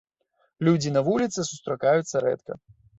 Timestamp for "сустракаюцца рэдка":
1.51-2.63